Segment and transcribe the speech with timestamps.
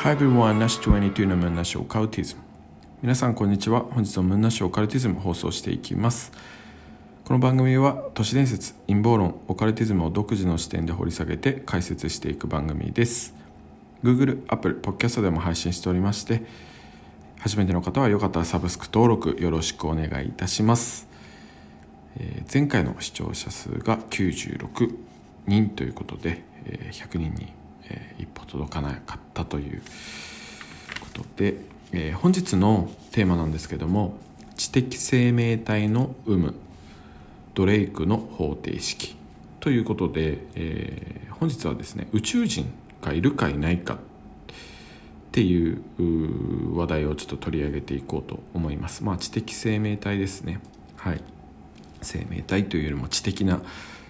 [0.00, 2.42] Hi everyone, Nash 22のムンナシオカルティズム
[3.02, 3.80] 皆さんこんにちは。
[3.80, 6.30] 本日のムンナシオカルティズム放送していきます。
[7.24, 13.34] この番組は都市伝説陰謀論オカルティズムを独自の視点で掘り下げて解説していく番組です。
[14.04, 16.42] Google、Apple、Podcast でも配信しておりまして
[17.40, 21.08] 初めての方はよかったらサブスク登録よろしくお願いいたします、
[22.16, 24.94] えー、前回の視聴者数が96
[25.48, 27.57] 人ということで、えー、100人に
[27.88, 29.82] えー、一歩届かなかったという
[31.00, 31.56] ことで、
[31.92, 34.18] えー、本日のテーマなんですけども
[34.56, 36.54] 知的生命体の有無
[37.54, 39.16] ドレイクの方程式
[39.60, 42.70] ということで、えー、本日はですね宇宙人
[43.02, 43.98] がいるかいないかっ
[45.30, 45.82] ていう
[46.76, 49.04] 話題をちょっと取り上げていこうと思います。
[49.04, 50.60] まあ、知的生命体ですね。
[50.96, 51.20] はい。
[52.02, 53.62] 生命体というよりも知的な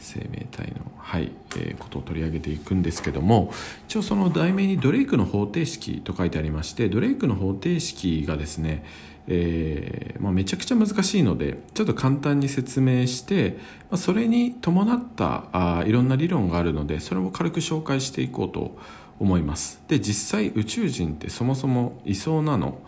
[0.00, 3.52] 生命体の、はいえー、ことを取り上げていくんですけども
[3.86, 8.84] 一応その題名にドレイクの方程式と書いてありましてドレイクの方程式がですね、
[9.28, 13.58] えーまあ、めちゃくちゃ難しいのでちょっと簡単に説明して、
[13.90, 18.76] まあ、それに伴ったあいろんな理論があるのでそれを軽く紹介していこうと
[19.18, 19.82] 思います。
[19.86, 22.80] で実際宇宙人ってそもそもいそうなの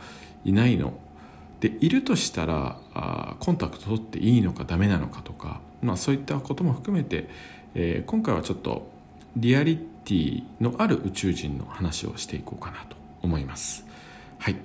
[0.45, 0.95] いないの
[1.63, 7.29] でいるとしたらあコンタクト取っていいのかダメなのかとか、まあ、そういったことも含めて、
[7.77, 8.91] えー、今回はちょっと
[9.37, 13.87] リアリティのある宇宙人の話をしていこうかなと思います。
[14.39, 14.57] はい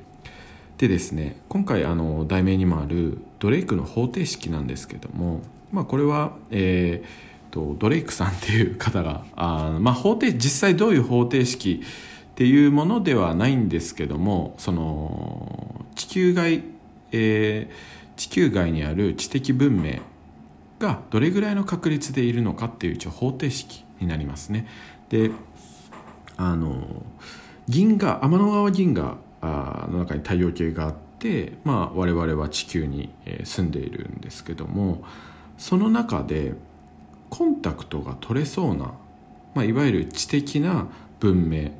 [0.79, 16.63] でですね今回あの題名にもあるドレイクの方程式なんですけども、まあ、これは、えーと、ドレイクさんっていう方があ、まあ、方程実際どういう方程式っていうものではないんですけどもその地球外
[17.11, 19.99] えー、地球外にある知的文明
[20.79, 24.67] がどれぐらいの確率でいるのかっていう一応方程式になりますね。
[25.09, 25.31] で
[26.37, 27.03] あの
[27.67, 33.09] 銀河天の川銀河の中に太陽系があって、まあ、我々は地球に
[33.43, 35.03] 住んでいるんですけども
[35.57, 36.53] その中で
[37.29, 38.93] コンタクトが取れそうな、
[39.53, 40.87] まあ、いわゆる知的な
[41.19, 41.71] 文明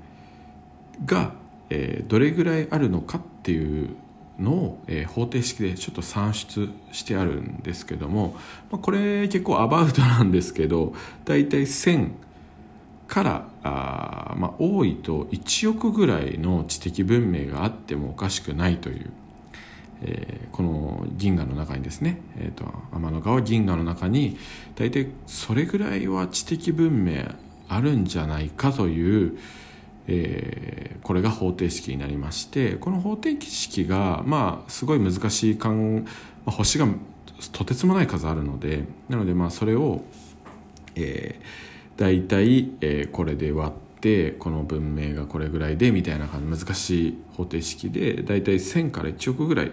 [1.05, 1.33] が、
[1.69, 3.95] えー、どれぐらいあるのかっていう
[4.39, 4.77] の、
[5.07, 8.35] 方程式でちょっと算出してあるんですけども、
[8.69, 10.93] これ結構アバウト なんですけど
[11.25, 12.11] 大体1000
[13.07, 19.11] からあ、まあ、多いと1億ぐらいの知的文明があってもおかしくないという、
[20.03, 24.37] えー、この銀河の中にですね、えーと、天の川銀河の中に
[24.75, 27.23] 大体それぐらいは知的文明
[27.69, 29.37] あるんじゃないかという、
[30.07, 36.03] えー、これが方程式になりましてこの方程式がまあすごい難しい間、ま
[36.47, 36.87] あ、星が
[37.51, 40.03] とてつもない数あるのでなのでまあそれを、
[40.95, 49.71] えー、大体、えー、これで割ってこの文明がこれぐらいでみたいな感じ難しい方程式で大体1000から1億ぐらい、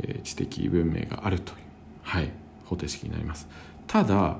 [0.00, 1.58] えー、知的文明があるという、
[2.02, 2.30] はい、
[2.66, 3.48] 方程式になります。
[3.86, 4.38] ただ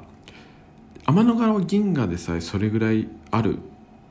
[1.06, 3.58] 天の川銀河でさえそれぐらいある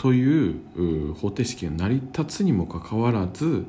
[0.03, 3.65] という方程式が成り立つにもかかわらず、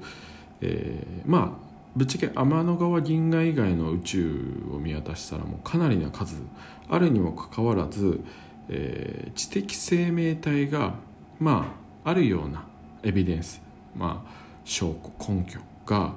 [0.62, 1.64] えー、まあ
[1.94, 4.42] ぶっちゃけ天の川銀河以外の宇宙
[4.74, 6.34] を見渡したらもうかなりな数
[6.88, 8.20] あるにもかかわらず、
[8.68, 10.94] えー、知的生命体が
[11.38, 11.72] ま
[12.04, 12.66] ああるような
[13.04, 13.62] エビデンス、
[13.94, 14.30] まあ、
[14.64, 16.16] 証拠根拠が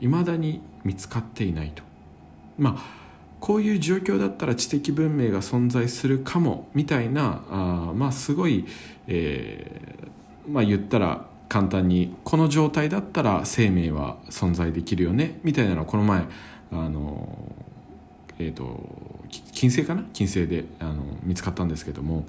[0.00, 1.82] いま、えー、だに見つかっていないと。
[2.56, 2.99] まあ
[3.40, 8.66] こういう状況だったら知的文明が存在するかもみたいなあまあすごい、
[9.06, 16.24] えー、まあ言ったら簡単にこの状態だったら生命は存在できるよねみたいなのをこの前
[16.70, 17.54] あの
[18.38, 18.78] えっ、ー、と
[19.52, 20.04] 金星かな？
[20.12, 22.24] 金星であの見つかったんですけども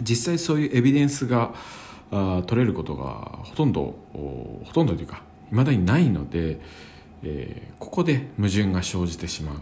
[0.00, 1.54] 実際そういうエビデンスが
[2.10, 6.58] あ取れることがほとんどほとんどというかいまだにないので、
[7.22, 9.56] えー、ここで矛盾が生じてしまう。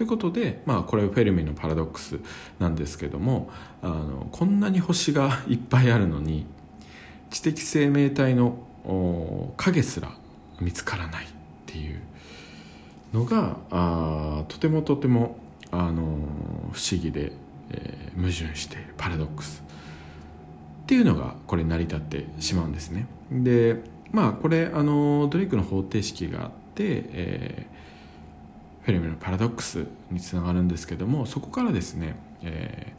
[0.00, 2.20] ということで、まあ、これフェルミのパラドックス
[2.58, 3.50] なんですけども
[3.82, 6.46] あのこんなに星がいっぱいあるのに
[7.28, 8.56] 知的生命体の
[9.58, 10.10] 影すら
[10.58, 11.28] 見つからないっ
[11.66, 12.00] ていう
[13.12, 15.36] のがあとてもとても
[15.70, 16.02] あの
[16.72, 17.32] 不思議で、
[17.70, 19.62] えー、矛盾しているパラドックス
[20.82, 23.06] っていうのがこれ成り立ってしまうんですね。
[23.30, 23.82] で
[24.12, 27.80] まあこれあのドレイクの方程式があって、えー
[28.82, 32.92] フェルミのパラドックスにつながるんですけどもそこからですね、え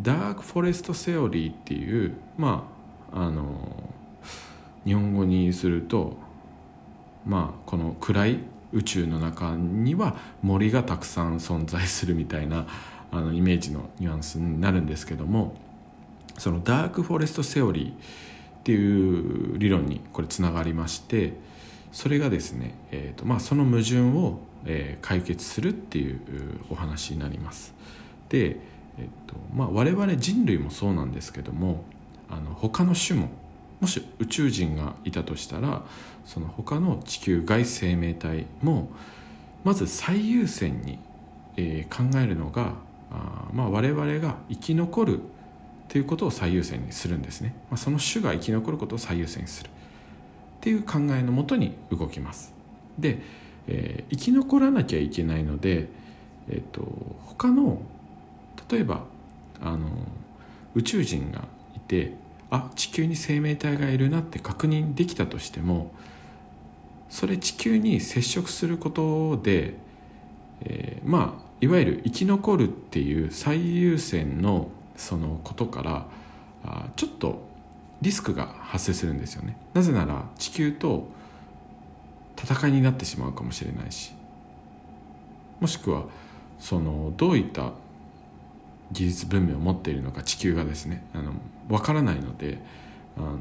[0.00, 2.68] ー、 dark forest theory っていうま
[3.12, 3.90] ああの
[4.84, 6.16] 日本語にすると
[7.26, 8.38] まあこの暗い
[8.72, 12.66] 宇宙の中には森がたくさん存在するみたいな
[13.12, 15.56] あのイメージのニュアンスになるんですけども
[16.38, 17.94] そのダークフォレストセオリーっ
[18.64, 21.34] ていう理論にこれつながりまして
[21.94, 26.20] それがですね、えーとまあ、その矛盾を、えー、解決するっていう
[26.68, 27.72] お話になります。
[28.28, 28.56] で、
[28.98, 31.84] えーとまあ、我々人類もそうなんですけども
[32.28, 33.28] あの他の種も
[33.80, 35.84] もし宇宙人がいたとしたら
[36.24, 38.90] その他の地球外生命体も
[39.62, 40.98] まず最優先に、
[41.56, 42.74] えー、考えるのが
[43.12, 45.20] あ、まあ、我々が生き残る
[45.88, 49.70] ということを最優先にするんですね、まあ、その種が生き残ることを最優先にする
[50.64, 52.54] っていう考えのもとに動きます。
[52.98, 53.18] で、
[53.66, 55.88] えー、生き残らなきゃいけないので、
[56.48, 56.80] えーと、
[57.26, 57.82] 他の
[58.70, 59.04] 例えば
[59.60, 59.90] あの
[60.74, 61.44] 宇宙人が
[61.76, 62.14] いて
[62.48, 65.92] あ地球に生命体がいるなって確認できたとしても
[67.10, 69.74] それ地球に接触することで、
[70.62, 76.06] えー、まあいわゆる生き残るっていう最優先のそのことから
[76.64, 77.53] あちょっと
[78.04, 79.56] リスクが発生するんですよね。
[79.72, 81.08] なぜなら地球と
[82.36, 84.12] 戦いになってしまうかもしれないし。
[85.58, 86.04] もしくは
[86.58, 87.72] そのどういった
[88.92, 91.32] 技術文明を持っているのか地球がですねあの
[91.68, 92.58] 分からないので
[93.16, 93.38] あの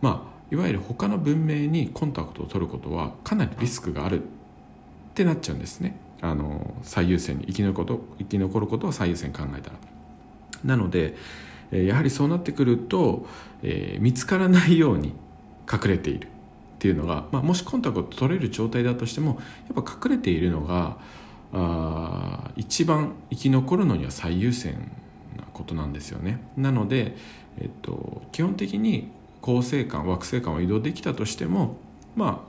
[0.00, 4.26] まあいわゆる他の文明にコンタクトを取ることはかなりリスクがあるっ
[5.14, 5.96] てなっちゃうんですね。
[6.20, 9.76] あの最優先に生き残ること生き残ることを最優先考えたら。
[10.64, 11.14] なので
[11.70, 13.26] やはりそうなってくると、
[13.62, 15.14] えー、見つからないように
[15.70, 16.28] 隠れているっ
[16.78, 19.40] ていうのが、まあ、もしコンタクト取れる状態だとしても
[19.74, 20.98] やっぱ隠れているのが
[21.52, 24.74] あ一番生き残るのには最優先
[25.36, 26.40] なことなんですよね。
[26.56, 27.16] なので、
[27.58, 29.10] えっと、基本的に
[29.40, 31.76] 恒星間惑星間を移動できたとしても
[32.14, 32.44] ま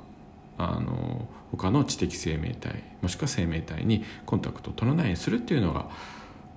[0.58, 5.90] ああの他の知的生命体もしくは生命体にコンタクトを取らないようにするっていうのが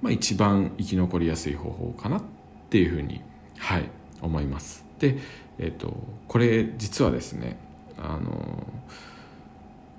[0.03, 2.40] まあ、一番生き残りやすい方法かなって
[2.71, 3.21] ていうふうに、
[3.59, 3.89] はい、
[4.23, 4.85] 思います。
[4.99, 5.19] で、
[5.59, 5.95] えーと、
[6.29, 7.59] これ実はですね
[7.99, 8.67] あの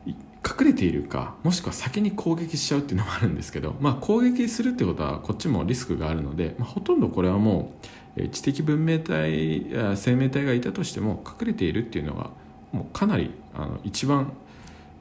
[0.07, 7.73] 隠れているかもしくは先に攻撃しちゃうっていうのもあるんですけど、まあ、攻撃するってことはこっちもリスクがあるので、まあ、ほとんどこれはも
[8.18, 12.31] う知的文明体生命体がいたとしても隠れているっていうのが
[12.71, 14.33] もうかなりあの一番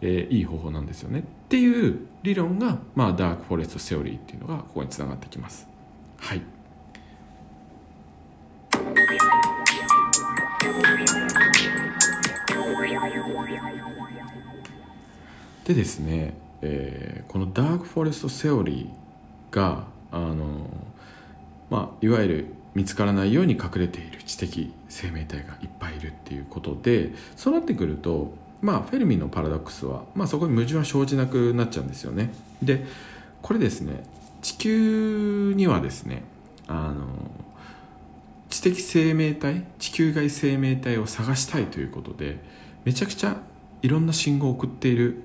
[0.03, 1.21] えー、いい方法なんですよね。
[1.21, 5.69] っていう理論が、まあ、ダークフォレストセオリーっていうのがここにつながってきます。
[6.19, 6.43] はい。
[15.71, 20.69] でですね、えー、このダークフォレストセオリーがあの、
[21.71, 32.31] まあ、いわゆる見つからないように隠れている知的生命体がいっぱいいるっていうことでそうなってくるとまあ、フェルミのパラドックスは、まあ、そこに矛盾は生じなくなっちゃうんですよね。
[32.63, 32.85] で
[33.41, 34.05] これですね
[34.43, 36.25] 地球にはですね
[36.67, 37.07] あの
[38.51, 42.39] 知的生命体地球外生命体を探したいということで
[42.85, 43.41] めちゃくちゃ
[43.83, 45.23] いろんな信号を送っている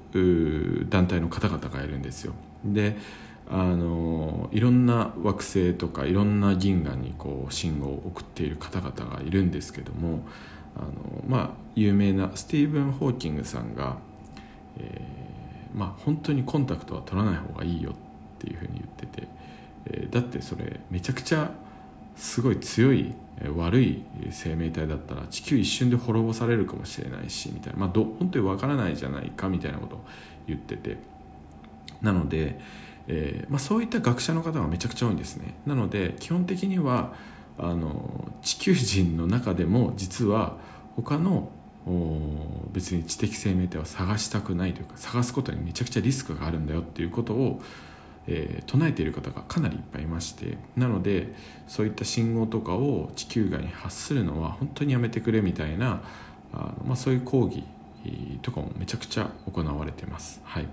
[0.89, 2.33] 団体の方々がいるんですよ。
[2.63, 2.97] で
[3.47, 10.25] あのいろんな惑星とかいろんな銀河にこう信号を送っている方々がいるんですけども
[10.75, 10.87] あの
[11.27, 13.97] まあ有名なスティーブン・ホーキングさんが、
[14.79, 17.93] えー、まあ本当にコンタクトは取らない方がいいよっ
[18.39, 19.27] ていうふうに言ってて、
[19.85, 21.51] えー、だってそれめちゃくちゃ
[22.15, 23.13] すごい強い
[23.55, 30.05] 悪い生命体だったら地球一瞬で滅ぼされるかもしれないしみたいな、まあ、ど本当にわからないじゃないかみたいなことを
[30.47, 30.97] 言ってて。
[32.01, 32.59] なので、
[33.07, 35.55] えーまあ、そういった学者の方がめちゃくちゃ多いんですね。
[35.65, 37.13] なので基本的には
[37.57, 40.57] あの地球人の中でも実は
[40.95, 41.49] 他の
[42.71, 47.61] 別に知的生命体を探したくないというか探すことにめちゃくちゃリスクがあるんだよっていうことを、
[48.27, 51.33] えー、唱えている方がかなりいっぱいいましてなので
[51.67, 56.01] そういった信号とかを地球外に発するのは本当にやめてくれみたいな
[56.53, 57.63] あの、まあ、そういう抗議
[58.41, 60.39] とかもめちゃくちゃ行われてます。
[60.43, 60.67] はい、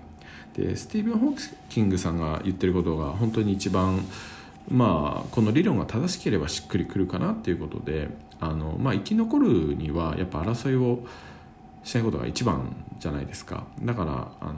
[0.55, 4.05] でスティーブン・ホーキングさんが言ってることが本当に一番
[4.69, 10.99] まあ、この理論が正しければしっくりくるかなっていうことであの、まあ、生き残るにはやっぱ争いを
[11.83, 14.53] しないことが一番じゃないですかだからあの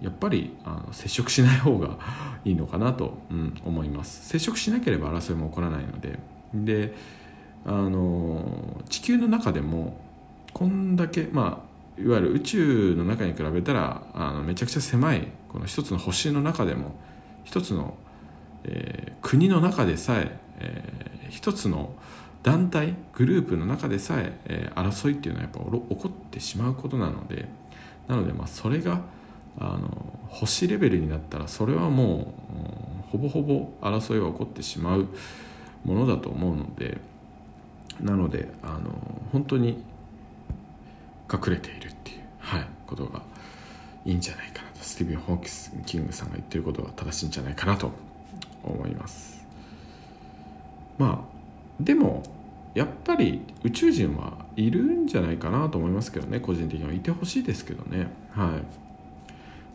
[0.00, 1.98] やっぱりあの接触しない方が
[2.44, 4.28] いいのかなと、 うん、思います。
[4.28, 6.18] 接触しなければ争いも起こらないので。
[6.52, 6.94] で
[7.64, 10.00] あの地球の中でも
[10.52, 11.62] こんだけま
[11.98, 16.94] あいわゆる宇宙の中に比べたらあのめちゃくちゃ狭いこの一つの星の中でも
[17.44, 17.96] 一つの
[18.64, 21.94] えー、国の中でさええー、一つの
[22.42, 27.46] 団体グループの中でさええー、争いっていうのはやっぱ起こってしまうことなので。
[28.10, 29.00] なのでまあそれが
[29.60, 32.34] あの星レベルになったらそれはも
[33.06, 35.06] うほぼほぼ争いは起こってしまう
[35.84, 36.98] ものだと思うので、
[38.00, 38.90] なのであの
[39.32, 39.84] 本当に
[41.32, 43.22] 隠れているっていう、はい、ことが
[44.04, 44.80] いいんじゃないかなと。
[44.80, 47.92] スティーブン・ホーキングさんが言ってることが正しいんじゃないかなと
[48.62, 49.46] 思います。
[50.96, 52.22] まあでも
[52.74, 56.92] やっぱり宇宙人はいるんじゃないかなと思いますけどね個人的には。
[56.92, 58.06] いてほしいですけどね。
[58.30, 58.89] はい。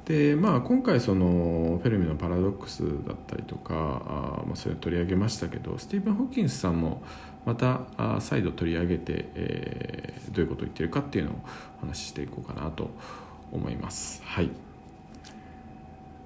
[0.06, 7.02] でまあ、今回そのフェルミのパラドックスだったりとかあ、まあ、それを取り上げましたけどスティーブン・ホッキンスさんも
[7.44, 11.34] またあ再度取り上げて、えー、どういうことを言ってるかっていうのを
[11.82, 12.92] お話ししていこうかなと
[13.52, 14.22] 思います。
[14.24, 14.52] はい、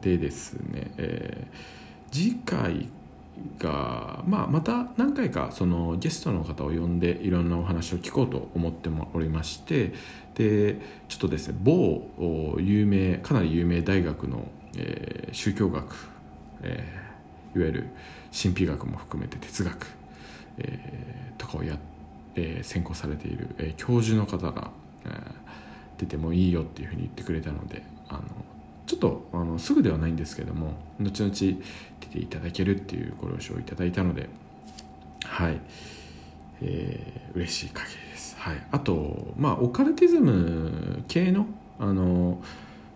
[0.02, 2.90] でですね、えー、次回
[3.58, 9.94] が、まあ、また何回かそのゲストの方を呼んでいろんなお話を聞こうと思っておりまして
[10.36, 15.96] でちょっとですね某有名かなり有名大学の、えー、宗教学、
[16.62, 17.88] えー、いわゆる
[18.32, 19.88] 神秘学も含めて哲学、
[20.60, 21.78] えー、とかをや、
[22.36, 24.72] えー、専攻されている、え、教授の方が、
[25.06, 25.22] えー、
[25.98, 28.22] 出てもいいよっていうふうに言ってくれたのであの
[28.90, 34.30] ちょっとあのすぐではないんですけども後々出ていただけるっていうご了承いただいたので
[35.26, 35.62] はい、
[36.64, 41.46] えー、嬉しい限りです、はい、あとまあオカルティズム系の
[41.78, 42.42] あの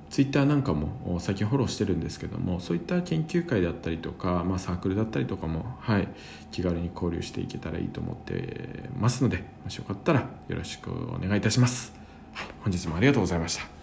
[0.09, 6.07] ツイッターなんかも最近フォローしてるんですけどもそういった研究会だったりとか、まあ、サークルだったりとかも、はい、
[6.51, 11.93] 気軽に交流していけたらいいと思ってますのでもしよかったらよろしくお願いいたします、
[12.33, 13.82] はい、本日もありがとうございました。